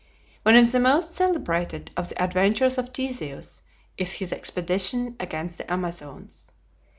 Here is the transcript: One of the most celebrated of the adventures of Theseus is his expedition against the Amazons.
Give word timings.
One 0.41 0.55
of 0.55 0.71
the 0.71 0.79
most 0.79 1.11
celebrated 1.13 1.91
of 1.95 2.09
the 2.09 2.19
adventures 2.19 2.79
of 2.79 2.89
Theseus 2.89 3.61
is 3.99 4.13
his 4.13 4.33
expedition 4.33 5.15
against 5.19 5.59
the 5.59 5.71
Amazons. 5.71 6.51